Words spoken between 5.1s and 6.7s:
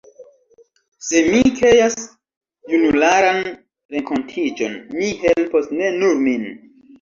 helpos ne nur min.